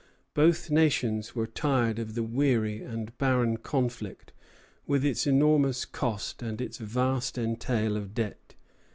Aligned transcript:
Both 0.33 0.71
nations 0.71 1.35
were 1.35 1.45
tired 1.45 1.99
of 1.99 2.15
the 2.15 2.23
weary 2.23 2.81
and 2.81 3.15
barren 3.19 3.57
conflict, 3.57 4.33
with 4.87 5.05
its 5.05 5.27
enormous 5.27 5.85
cost 5.85 6.41
and 6.41 6.59
its 6.59 6.79
vast 6.79 7.37
entail 7.37 7.95
of 7.95 8.15
debt. 8.15 8.55